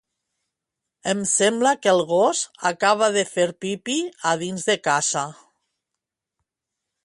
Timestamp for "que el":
1.83-2.01